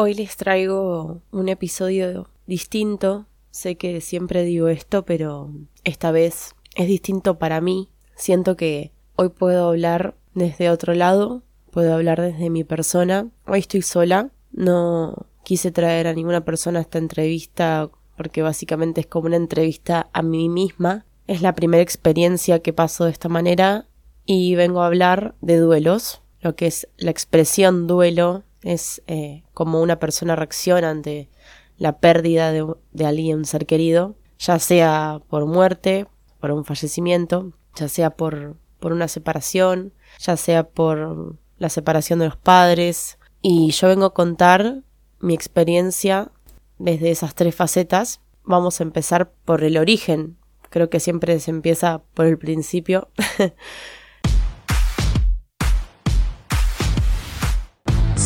[0.00, 3.26] Hoy les traigo un episodio distinto.
[3.50, 5.50] Sé que siempre digo esto, pero
[5.82, 7.88] esta vez es distinto para mí.
[8.14, 11.42] Siento que hoy puedo hablar desde otro lado,
[11.72, 13.28] puedo hablar desde mi persona.
[13.44, 19.08] Hoy estoy sola, no quise traer a ninguna persona a esta entrevista porque básicamente es
[19.08, 21.06] como una entrevista a mí misma.
[21.26, 23.88] Es la primera experiencia que paso de esta manera
[24.24, 29.80] y vengo a hablar de duelos, lo que es la expresión duelo es eh, como
[29.80, 31.28] una persona reacciona ante
[31.76, 36.06] la pérdida de, de alguien, un ser querido, ya sea por muerte,
[36.40, 42.26] por un fallecimiento, ya sea por, por una separación, ya sea por la separación de
[42.26, 43.18] los padres.
[43.42, 44.82] Y yo vengo a contar
[45.20, 46.30] mi experiencia
[46.78, 48.20] desde esas tres facetas.
[48.44, 50.36] Vamos a empezar por el origen.
[50.70, 53.08] Creo que siempre se empieza por el principio.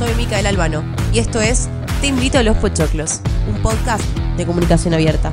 [0.04, 1.68] soy Micael Albano y esto es
[2.00, 4.02] Te invito a los Pochoclos, un podcast
[4.36, 5.32] de comunicación abierta.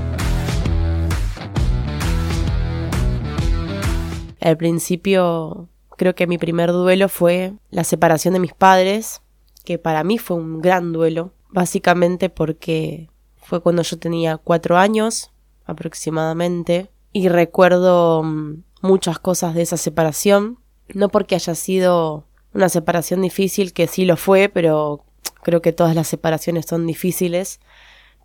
[4.39, 9.23] Al principio creo que mi primer duelo fue la separación de mis padres,
[9.65, 15.31] que para mí fue un gran duelo, básicamente porque fue cuando yo tenía cuatro años
[15.65, 20.59] aproximadamente y recuerdo mm, muchas cosas de esa separación,
[20.93, 25.03] no porque haya sido una separación difícil que sí lo fue, pero
[25.41, 27.59] creo que todas las separaciones son difíciles.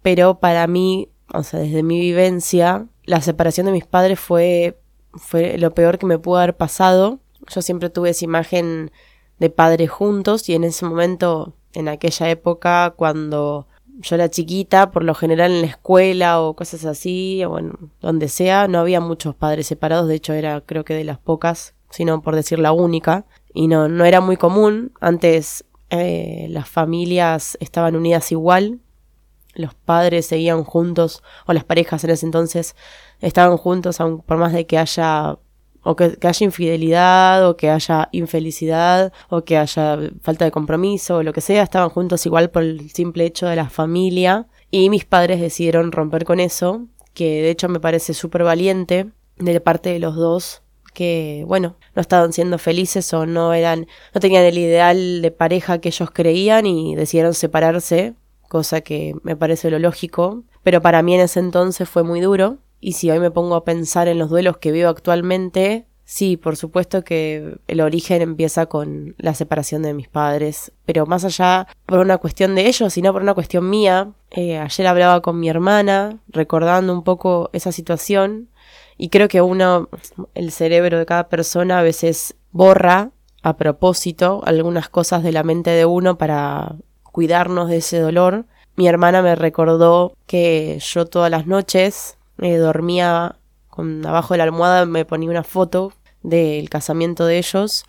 [0.02, 4.78] Pero para mí, o sea, desde mi vivencia, la separación de mis padres fue,
[5.12, 7.20] fue lo peor que me pudo haber pasado.
[7.48, 8.90] Yo siempre tuve esa imagen
[9.38, 13.66] de padres juntos y en ese momento, en aquella época, cuando
[14.00, 18.28] yo era chiquita, por lo general en la escuela o cosas así, o bueno, donde
[18.28, 22.22] sea, no había muchos padres separados, de hecho era creo que de las pocas, sino
[22.22, 24.92] por decir la única y no, no era muy común.
[25.00, 28.80] Antes eh, las familias estaban unidas igual,
[29.54, 32.74] los padres seguían juntos, o las parejas en ese entonces
[33.20, 35.38] estaban juntos, aun por más de que haya
[35.86, 41.22] o que, haya infidelidad, o que haya infelicidad, o que haya falta de compromiso, o
[41.22, 44.46] lo que sea, estaban juntos igual por el simple hecho de la familia.
[44.70, 49.60] Y mis padres decidieron romper con eso, que de hecho me parece súper valiente de
[49.60, 50.63] parte de los dos,
[50.94, 55.78] que, bueno, no estaban siendo felices o no eran, no tenían el ideal de pareja
[55.78, 58.14] que ellos creían y decidieron separarse,
[58.48, 62.58] cosa que me parece lo lógico, pero para mí en ese entonces fue muy duro.
[62.80, 66.56] Y si hoy me pongo a pensar en los duelos que veo actualmente, sí, por
[66.56, 71.98] supuesto que el origen empieza con la separación de mis padres, pero más allá por
[71.98, 74.12] una cuestión de ellos, sino por una cuestión mía.
[74.30, 78.48] Eh, ayer hablaba con mi hermana, recordando un poco esa situación,
[78.96, 79.88] y creo que uno,
[80.34, 83.10] el cerebro de cada persona a veces borra
[83.42, 88.46] a propósito algunas cosas de la mente de uno para cuidarnos de ese dolor.
[88.76, 93.36] Mi hermana me recordó que yo todas las noches eh, dormía
[93.68, 97.84] con abajo de la almohada me ponía una foto del casamiento de ellos,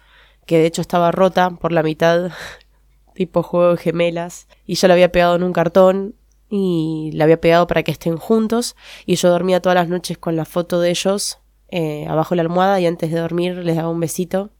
[0.46, 2.32] que de hecho estaba rota por la mitad,
[3.14, 6.16] tipo juego de gemelas, y yo la había pegado en un cartón
[6.50, 8.76] y la había pegado para que estén juntos
[9.06, 11.40] y yo dormía todas las noches con la foto de ellos
[11.70, 14.52] eh, abajo de la almohada y antes de dormir les daba un besito.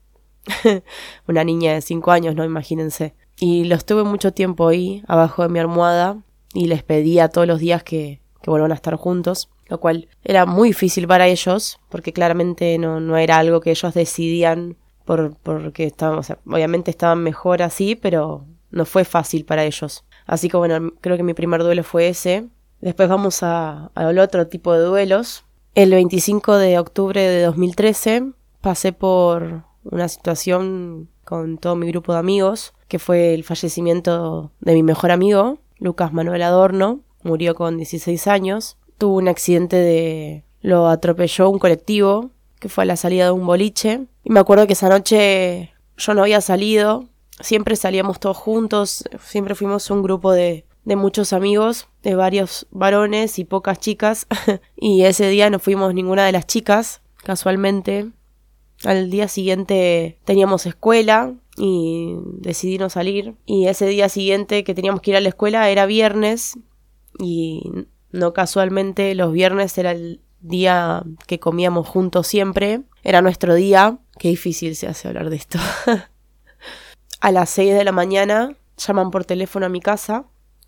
[1.28, 2.44] Una niña de cinco años, ¿no?
[2.44, 3.16] Imagínense.
[3.40, 6.18] Y los tuve mucho tiempo ahí, abajo de mi almohada,
[6.54, 10.46] y les pedía todos los días que, que vuelvan a estar juntos, lo cual era
[10.46, 15.86] muy difícil para ellos, porque claramente no, no era algo que ellos decidían por, porque
[15.86, 20.04] estaban, obviamente estaban mejor así, pero no fue fácil para ellos.
[20.26, 22.48] Así que bueno, creo que mi primer duelo fue ese.
[22.82, 25.46] Después vamos a, al otro tipo de duelos.
[25.76, 28.32] El 25 de octubre de 2013
[28.62, 34.74] pasé por una situación con todo mi grupo de amigos, que fue el fallecimiento de
[34.74, 40.44] mi mejor amigo, Lucas Manuel Adorno, murió con 16 años, tuvo un accidente de...
[40.62, 44.68] lo atropelló un colectivo, que fue a la salida de un boliche, y me acuerdo
[44.68, 47.06] que esa noche yo no había salido,
[47.40, 53.40] siempre salíamos todos juntos, siempre fuimos un grupo de, de muchos amigos, de varios varones
[53.40, 54.28] y pocas chicas,
[54.76, 58.12] y ese día no fuimos ninguna de las chicas, casualmente.
[58.84, 63.36] Al día siguiente teníamos escuela y decidí no salir.
[63.46, 66.60] Y ese día siguiente que teníamos que ir a la escuela era viernes
[67.18, 67.64] y
[68.12, 72.82] no casualmente los viernes era el día que comíamos juntos siempre.
[73.04, 73.98] Era nuestro día.
[74.20, 75.58] Qué difícil se hace hablar de esto.
[77.26, 80.26] A las 6 de la mañana llaman por teléfono a mi casa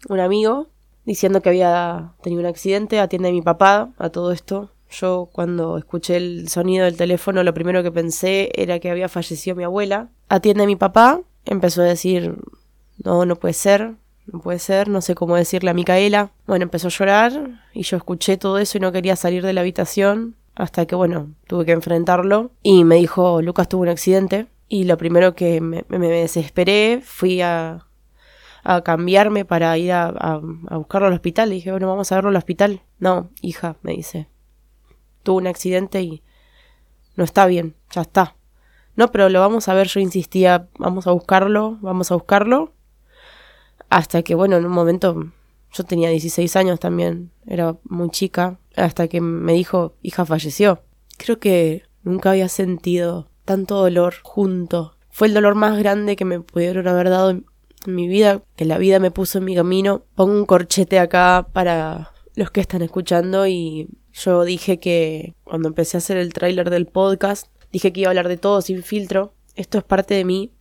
[0.10, 0.70] un amigo
[1.06, 4.72] diciendo que había tenido un accidente, atiende mi papá a todo esto.
[4.90, 9.56] Yo cuando escuché el sonido del teléfono lo primero que pensé era que había fallecido
[9.56, 10.10] mi abuela.
[10.30, 12.34] Atiende mi papá, empezó a decir,
[13.04, 13.94] no, no puede ser,
[14.26, 16.32] no puede ser, no sé cómo decirle a Micaela.
[16.48, 19.62] Bueno, empezó a llorar y yo escuché todo eso y no quería salir de la
[19.62, 24.84] habitación hasta que, bueno, tuve que enfrentarlo y me dijo, Lucas tuvo un accidente y
[24.84, 27.88] lo primero que me, desesperé fui a,
[28.64, 30.38] a cambiarme para ir a, a,
[30.78, 31.50] buscarlo al hospital.
[31.50, 32.82] dije, bueno, vamos a verlo al hospital.
[33.00, 34.28] No, hija, me dice,
[35.24, 36.22] tuvo un accidente y
[37.16, 38.36] no está bien, ya está.
[38.96, 42.74] No, pero lo vamos a ver, yo insistía, vamos a buscarlo, vamos a buscarlo.
[43.90, 45.32] Hasta que, bueno, en un momento
[45.72, 50.82] yo tenía 16 años también, era muy chica, hasta que me dijo, hija falleció.
[51.18, 54.96] Creo que nunca había sentido tanto dolor junto.
[55.10, 57.46] Fue el dolor más grande que me pudieron haber dado en
[57.88, 60.04] mi vida, que la vida me puso en mi camino.
[60.14, 65.98] Pongo un corchete acá para los que están escuchando y yo dije que cuando empecé
[65.98, 69.34] a hacer el tráiler del podcast, dije que iba a hablar de todo sin filtro.
[69.56, 70.52] Esto es parte de mí,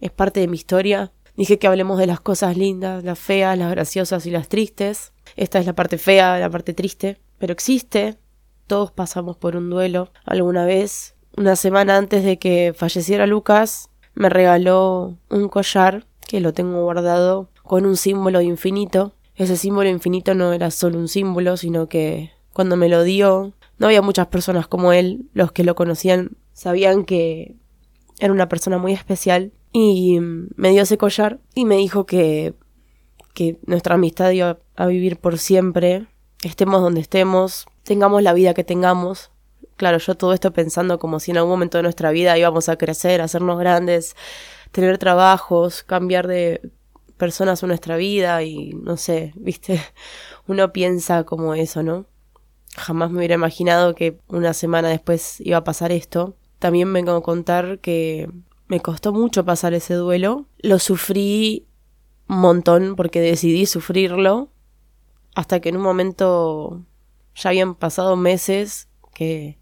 [0.00, 3.70] es parte de mi historia, Dije que hablemos de las cosas lindas, las feas, las
[3.70, 5.12] graciosas y las tristes.
[5.36, 8.18] Esta es la parte fea, la parte triste, pero existe.
[8.66, 11.14] Todos pasamos por un duelo alguna vez.
[11.36, 17.50] Una semana antes de que falleciera Lucas, me regaló un collar que lo tengo guardado
[17.62, 19.14] con un símbolo infinito.
[19.36, 23.86] Ese símbolo infinito no era solo un símbolo, sino que cuando me lo dio, no
[23.86, 25.28] había muchas personas como él.
[25.32, 27.54] Los que lo conocían sabían que
[28.18, 32.54] era una persona muy especial y me dio ese collar y me dijo que,
[33.34, 36.06] que nuestra amistad iba a vivir por siempre,
[36.42, 39.30] estemos donde estemos, tengamos la vida que tengamos.
[39.78, 42.76] Claro, yo todo esto pensando como si en algún momento de nuestra vida íbamos a
[42.76, 44.16] crecer, a hacernos grandes,
[44.72, 46.72] tener trabajos, cambiar de
[47.16, 49.80] personas en nuestra vida y no sé, viste,
[50.48, 52.06] uno piensa como eso, ¿no?
[52.76, 56.34] Jamás me hubiera imaginado que una semana después iba a pasar esto.
[56.58, 58.28] También vengo a contar que
[58.66, 60.46] me costó mucho pasar ese duelo.
[60.58, 61.68] Lo sufrí
[62.28, 64.50] un montón porque decidí sufrirlo.
[65.36, 66.84] Hasta que en un momento
[67.36, 69.57] ya habían pasado meses que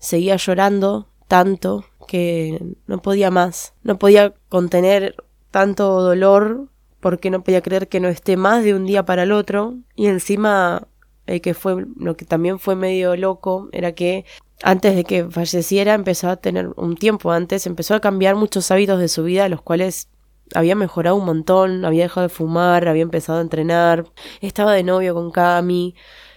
[0.00, 3.74] seguía llorando tanto que no podía más.
[3.84, 5.14] No podía contener
[5.52, 6.68] tanto dolor
[6.98, 9.76] porque no podía creer que no esté más de un día para el otro.
[9.94, 10.88] Y encima,
[11.26, 14.24] el que fue, lo que también fue medio loco, era que
[14.62, 18.98] antes de que falleciera empezó a tener un tiempo antes, empezó a cambiar muchos hábitos
[18.98, 20.08] de su vida, los cuales
[20.54, 24.04] había mejorado un montón, había dejado de fumar, había empezado a entrenar,
[24.40, 25.94] estaba de novio con Cami,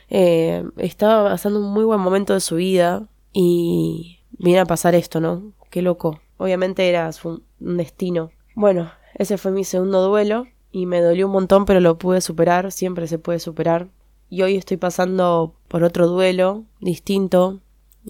[0.10, 5.19] eh, estaba pasando un muy buen momento de su vida y viene a pasar esto,
[5.19, 5.51] ¿no?
[5.69, 6.21] Qué loco.
[6.38, 8.31] Obviamente era un destino.
[8.56, 12.71] Bueno, ese fue mi segundo duelo y me dolió un montón, pero lo pude superar,
[12.71, 13.89] siempre se puede superar.
[14.30, 17.59] Y hoy estoy pasando por otro duelo distinto,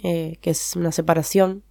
[0.04, 1.64] eh, que es una separación.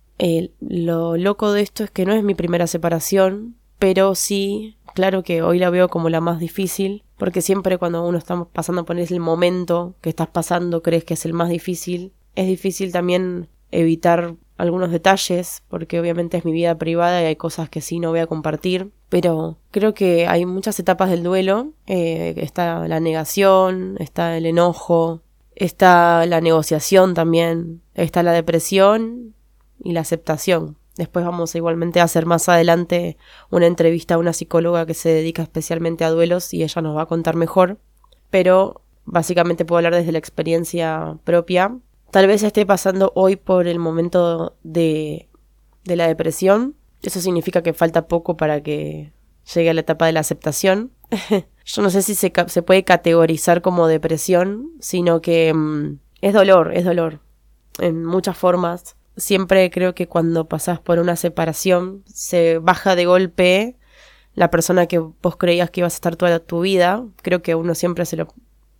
[0.60, 5.42] lo loco de esto es que no es mi primera separación, pero sí, claro que
[5.42, 9.18] hoy la veo como la más difícil, porque siempre cuando uno está pasando por ese
[9.18, 12.12] momento que estás pasando, crees que es el más difícil.
[12.34, 17.68] Es difícil también evitar algunos detalles, porque obviamente es mi vida privada y hay cosas
[17.68, 21.72] que sí no voy a compartir, pero creo que hay muchas etapas del duelo.
[21.86, 25.22] Eh, está la negación, está el enojo,
[25.54, 29.34] Está la negociación también, está la depresión
[29.82, 30.76] y la aceptación.
[30.96, 33.16] Después vamos igualmente a hacer más adelante
[33.50, 37.02] una entrevista a una psicóloga que se dedica especialmente a duelos y ella nos va
[37.02, 37.78] a contar mejor.
[38.30, 41.76] Pero básicamente puedo hablar desde la experiencia propia.
[42.12, 45.30] Tal vez esté pasando hoy por el momento de,
[45.84, 46.76] de la depresión.
[47.00, 49.14] Eso significa que falta poco para que
[49.54, 50.92] llegue a la etapa de la aceptación.
[51.64, 56.84] yo no sé si se, puede categorizar como depresión, sino que mm, es dolor, es
[56.84, 57.20] dolor,
[57.78, 58.94] en muchas formas.
[59.16, 63.78] Siempre creo que cuando pasas por una separación se baja de golpe
[64.34, 67.06] la persona que vos creías que ibas a estar toda tu vida.
[67.22, 68.28] Creo que uno siempre se lo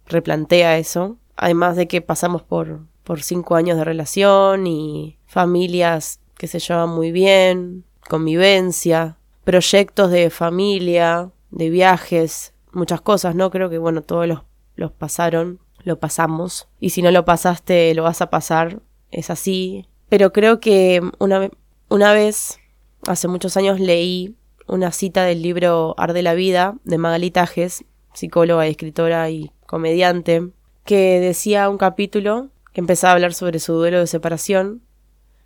[0.06, 1.16] replantea eso.
[1.34, 6.90] Además de que pasamos por, por cinco años de relación y familias que se llevan
[6.90, 13.50] muy bien, convivencia, proyectos de familia, de viajes, muchas cosas, ¿no?
[13.50, 14.42] Creo que, bueno, todos los,
[14.75, 16.68] los pasaron, lo pasamos.
[16.80, 18.80] Y si no lo pasaste, lo vas a pasar.
[19.11, 19.87] Es así.
[20.09, 21.50] Pero creo que una,
[21.88, 22.59] una vez,
[23.06, 24.35] hace muchos años, leí
[24.66, 30.49] una cita del libro Arde la Vida de Magali Tajes, psicóloga, escritora y comediante,
[30.85, 34.82] que decía un capítulo que empezaba a hablar sobre su duelo de separación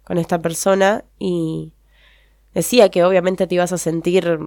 [0.05, 1.73] con esta persona y
[2.55, 4.39] decía que obviamente te ibas a sentir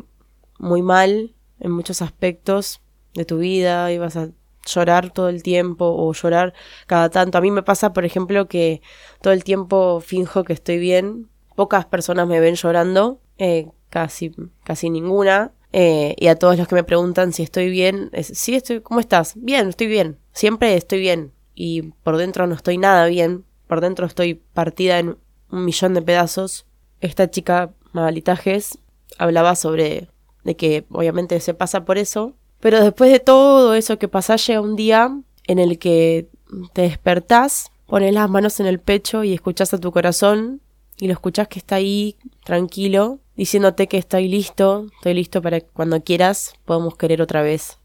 [0.57, 2.81] muy mal en muchos aspectos
[3.13, 4.29] de tu vida, ibas a
[4.65, 6.53] llorar todo el tiempo o llorar
[6.87, 7.37] cada tanto.
[7.37, 8.81] A mí me pasa, por ejemplo, que
[9.21, 11.29] todo el tiempo finjo que estoy bien.
[11.55, 14.31] Pocas personas me ven llorando, eh, casi,
[14.63, 15.51] casi ninguna.
[15.71, 19.33] Eh, y a todos los que me preguntan si estoy bien, sí, estoy, ¿cómo estás?
[19.35, 20.17] Bien, estoy bien.
[20.33, 21.31] Siempre estoy bien.
[21.61, 23.43] Y por dentro no estoy nada bien.
[23.67, 25.17] Por dentro estoy partida en
[25.51, 26.65] un millón de pedazos.
[27.01, 28.79] Esta chica, Magalitajes,
[29.17, 30.07] hablaba sobre
[30.45, 32.33] de que obviamente se pasa por eso.
[32.61, 36.29] Pero después de todo eso que pasa, llega un día en el que
[36.71, 40.61] te despertás, pones las manos en el pecho y escuchas a tu corazón
[40.97, 45.67] y lo escuchas que está ahí tranquilo, diciéndote que estoy listo, estoy listo para que
[45.67, 47.79] cuando quieras podamos querer otra vez.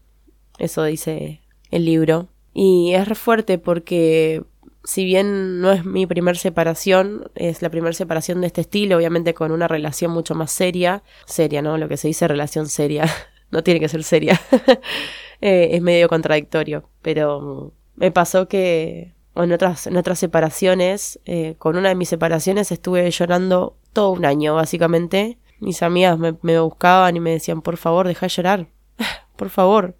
[0.59, 1.41] Eso dice
[1.71, 2.29] el libro.
[2.57, 4.41] Y es re fuerte porque
[4.85, 9.33] si bien no es mi primer separación, es la primera separación de este estilo, obviamente
[9.33, 11.77] con una relación mucho más seria, seria, ¿no?
[11.77, 13.05] Lo que se dice relación seria,
[13.51, 14.39] no tiene que ser seria,
[15.41, 21.75] eh, es medio contradictorio, pero me pasó que en otras, en otras separaciones, eh, con
[21.75, 25.37] una de mis separaciones estuve llorando todo un año, básicamente.
[25.59, 28.67] Mis amigas me, me buscaban y me decían, por favor, deja de llorar,
[29.35, 29.97] por favor.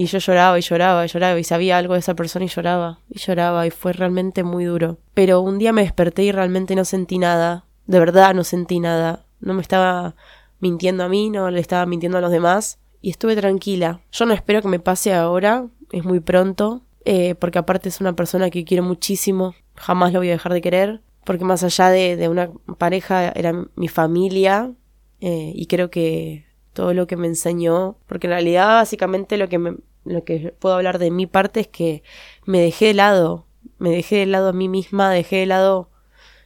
[0.00, 3.00] Y yo lloraba y lloraba y lloraba y sabía algo de esa persona y lloraba
[3.10, 4.96] y lloraba y fue realmente muy duro.
[5.12, 9.26] Pero un día me desperté y realmente no sentí nada, de verdad no sentí nada.
[9.40, 10.16] No me estaba
[10.58, 14.00] mintiendo a mí, no le estaba mintiendo a los demás y estuve tranquila.
[14.10, 18.14] Yo no espero que me pase ahora, es muy pronto, eh, porque aparte es una
[18.14, 22.16] persona que quiero muchísimo, jamás lo voy a dejar de querer, porque más allá de,
[22.16, 24.72] de una pareja era mi familia
[25.20, 29.58] eh, y creo que todo lo que me enseñó, porque en realidad básicamente lo que,
[29.58, 32.02] me, lo que puedo hablar de mi parte es que
[32.44, 33.46] me dejé de lado,
[33.78, 35.90] me dejé de lado a mí misma, dejé de lado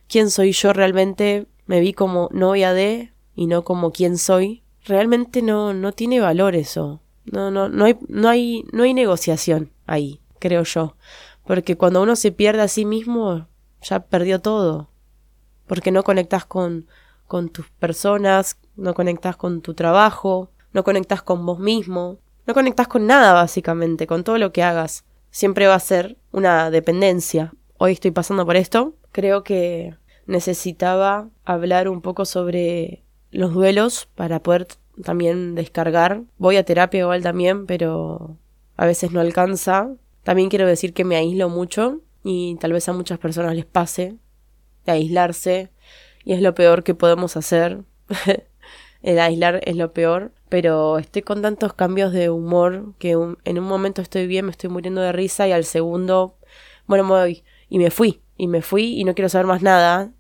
[0.08, 4.62] quién soy yo realmente, me vi como novia de y no como quién soy.
[4.84, 7.00] Realmente no, no tiene valor eso.
[7.24, 10.96] No, no, no hay, no hay, no hay negociación ahí creo yo.
[11.46, 13.48] Porque cuando uno se pierde a sí mismo,
[13.80, 14.90] ya perdió todo.
[15.66, 16.86] Porque no conectas con,
[17.26, 22.88] con tus personas, no conectas con tu trabajo, no conectas con vos mismo, no conectas
[22.88, 25.04] con nada básicamente, con todo lo que hagas.
[25.30, 27.52] Siempre va a ser una dependencia.
[27.78, 28.94] Hoy estoy pasando por esto.
[29.12, 29.96] Creo que
[30.26, 34.68] necesitaba hablar un poco sobre los duelos para poder
[35.02, 36.22] también descargar.
[36.38, 38.36] Voy a terapia igual también, pero
[38.76, 39.90] a veces no alcanza
[40.24, 44.16] también quiero decir que me aíslo mucho y tal vez a muchas personas les pase
[44.86, 45.70] de aislarse
[46.24, 47.84] y es lo peor que podemos hacer.
[49.04, 53.64] El aislar es lo peor, pero estoy con tantos cambios de humor que en un
[53.64, 56.38] momento estoy bien, me estoy muriendo de risa y al segundo,
[56.86, 60.10] bueno, me voy y me fui y me fui y no quiero saber más nada.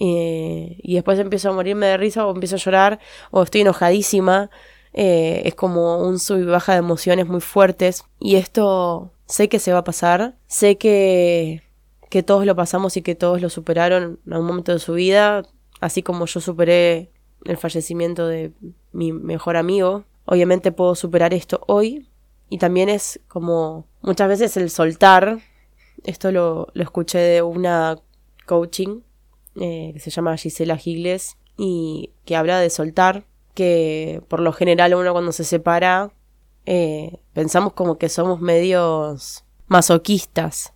[0.00, 2.98] Eh, y después empiezo a morirme de risa o empiezo a llorar
[3.30, 4.50] o estoy enojadísima.
[4.94, 9.60] Eh, es como un sub y baja de emociones muy fuertes y esto sé que
[9.60, 11.62] se va a pasar, sé que,
[12.10, 15.44] que todos lo pasamos y que todos lo superaron en algún momento de su vida,
[15.80, 17.12] así como yo superé
[17.44, 18.52] el fallecimiento de
[18.92, 20.04] mi mejor amigo.
[20.24, 22.08] Obviamente puedo superar esto hoy
[22.50, 25.38] y también es como muchas veces el soltar,
[26.04, 27.98] esto lo, lo escuché de una
[28.46, 29.00] coaching
[29.60, 34.94] eh, que se llama Gisela Gigles y que habla de soltar, que por lo general
[34.94, 36.12] uno cuando se separa
[36.66, 40.74] eh, pensamos como que somos medios masoquistas.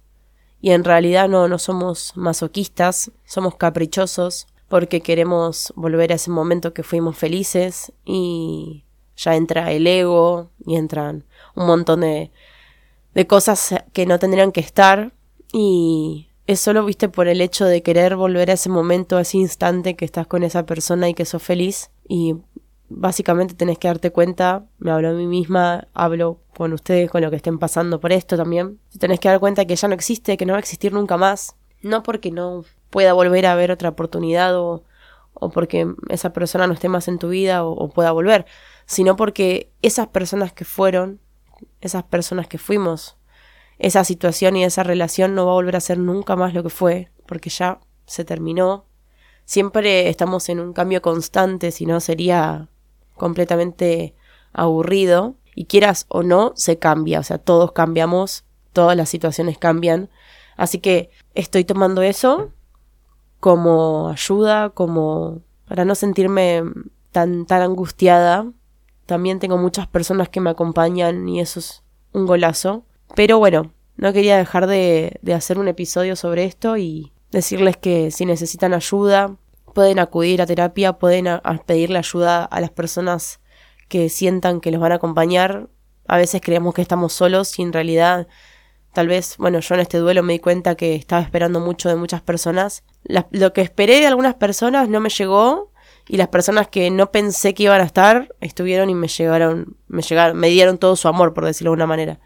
[0.60, 6.72] Y en realidad no, no somos masoquistas, somos caprichosos porque queremos volver a ese momento
[6.72, 8.86] que fuimos felices y
[9.18, 12.30] ya entra el ego y entran un montón de,
[13.12, 15.12] de cosas que no tendrían que estar.
[15.52, 19.36] Y es solo, viste, por el hecho de querer volver a ese momento, a ese
[19.36, 21.90] instante que estás con esa persona y que sos feliz.
[22.08, 22.36] Y
[22.88, 27.28] básicamente tenés que darte cuenta, me hablo a mí misma, hablo con ustedes, con lo
[27.28, 30.46] que estén pasando por esto también, tenés que dar cuenta que ya no existe, que
[30.46, 34.56] no va a existir nunca más, no porque no pueda volver a haber otra oportunidad
[34.56, 34.84] o,
[35.34, 38.46] o porque esa persona no esté más en tu vida o, o pueda volver,
[38.86, 41.20] sino porque esas personas que fueron,
[41.80, 43.16] esas personas que fuimos,
[43.78, 46.70] esa situación y esa relación no va a volver a ser nunca más lo que
[46.70, 48.86] fue, porque ya se terminó.
[49.44, 52.68] Siempre estamos en un cambio constante, si no sería
[53.16, 54.14] completamente
[54.52, 60.10] aburrido y quieras o no, se cambia, o sea, todos cambiamos, todas las situaciones cambian.
[60.62, 62.52] Así que estoy tomando eso
[63.40, 66.62] como ayuda, como para no sentirme
[67.10, 68.46] tan, tan angustiada.
[69.04, 72.84] También tengo muchas personas que me acompañan y eso es un golazo.
[73.16, 78.12] Pero bueno, no quería dejar de, de hacer un episodio sobre esto y decirles que
[78.12, 79.34] si necesitan ayuda,
[79.74, 81.26] pueden acudir a terapia, pueden
[81.66, 83.40] pedirle ayuda a las personas
[83.88, 85.68] que sientan que los van a acompañar.
[86.06, 88.28] A veces creemos que estamos solos y en realidad
[88.92, 91.96] tal vez, bueno, yo en este duelo me di cuenta que estaba esperando mucho de
[91.96, 92.84] muchas personas.
[93.04, 95.72] lo que esperé de algunas personas no me llegó
[96.08, 100.02] y las personas que no pensé que iban a estar estuvieron y me llegaron, me
[100.02, 102.20] llegaron, me dieron todo su amor, por decirlo de una manera.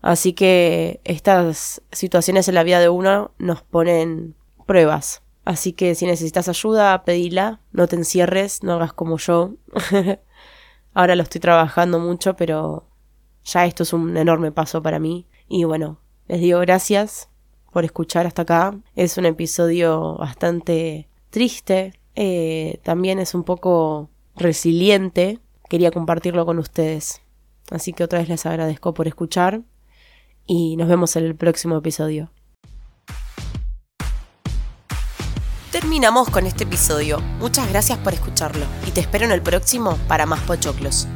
[0.00, 4.36] Así que estas situaciones en la vida de uno nos ponen
[4.66, 5.22] pruebas.
[5.44, 9.54] Así que si necesitas ayuda, pedila, no te encierres, no hagas como yo.
[10.94, 12.87] Ahora lo estoy trabajando mucho, pero
[13.52, 15.26] ya esto es un enorme paso para mí.
[15.48, 17.28] Y bueno, les digo gracias
[17.72, 18.78] por escuchar hasta acá.
[18.94, 25.40] Es un episodio bastante triste, eh, también es un poco resiliente.
[25.68, 27.22] Quería compartirlo con ustedes.
[27.70, 29.62] Así que otra vez les agradezco por escuchar
[30.46, 32.30] y nos vemos en el próximo episodio.
[35.70, 37.20] Terminamos con este episodio.
[37.40, 41.06] Muchas gracias por escucharlo y te espero en el próximo para más pochoclos.